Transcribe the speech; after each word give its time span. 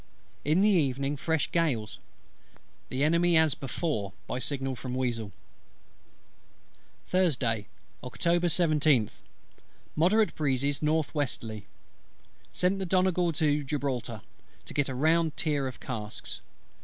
In 0.43 0.61
the 0.61 0.69
evening 0.69 1.15
fresh 1.15 1.51
gales. 1.51 1.99
The 2.89 3.03
Enemy 3.03 3.37
as 3.37 3.53
before, 3.53 4.13
by 4.25 4.39
signal 4.39 4.75
from 4.75 4.95
Weazle. 4.95 5.31
Thursday, 7.05 7.67
Oct. 8.03 8.17
17th. 8.19 9.21
Moderate 9.95 10.33
breezes 10.33 10.81
north 10.81 11.13
westerly. 11.13 11.67
Sent 12.51 12.79
the 12.79 12.85
Donegal 12.87 13.31
to 13.33 13.63
Gibraltar, 13.63 14.23
to 14.65 14.73
get 14.73 14.89
a 14.89 14.93
ground 14.95 15.37
tier 15.37 15.67
of 15.67 15.79
casks. 15.79 16.41